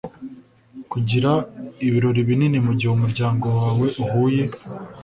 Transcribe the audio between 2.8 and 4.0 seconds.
umuryango wawe